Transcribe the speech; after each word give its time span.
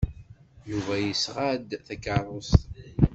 Yuba 0.69 0.93
yesɣa-d 0.99 1.69
takeṛṛust. 1.87 2.59